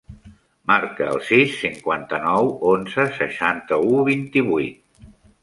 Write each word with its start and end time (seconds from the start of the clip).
Marca 0.69 1.09
el 1.15 1.19
sis, 1.27 1.51
cinquanta-nou, 1.65 2.49
onze, 2.71 3.07
seixanta-u, 3.19 4.01
vint-i-vuit. 4.11 5.07